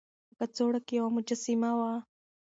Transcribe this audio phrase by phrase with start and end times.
[0.37, 1.91] په کڅوړه کې يوه مجسمه وه.